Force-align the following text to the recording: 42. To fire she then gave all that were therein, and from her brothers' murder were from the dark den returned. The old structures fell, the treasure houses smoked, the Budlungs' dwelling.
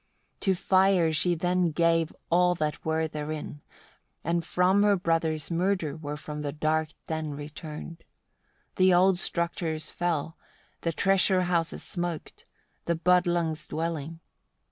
42. 0.39 0.51
To 0.55 0.59
fire 0.59 1.13
she 1.13 1.35
then 1.35 1.69
gave 1.69 2.11
all 2.31 2.55
that 2.55 2.83
were 2.83 3.07
therein, 3.07 3.61
and 4.23 4.43
from 4.43 4.81
her 4.81 4.95
brothers' 4.95 5.51
murder 5.51 5.95
were 5.95 6.17
from 6.17 6.41
the 6.41 6.51
dark 6.51 6.87
den 7.05 7.35
returned. 7.35 8.03
The 8.77 8.95
old 8.95 9.19
structures 9.19 9.91
fell, 9.91 10.37
the 10.81 10.91
treasure 10.91 11.43
houses 11.43 11.83
smoked, 11.83 12.49
the 12.85 12.95
Budlungs' 12.95 13.67
dwelling. 13.67 14.19